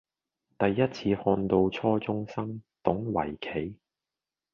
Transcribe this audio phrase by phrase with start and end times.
[0.57, 3.77] 第一次看到初中生懂圍棋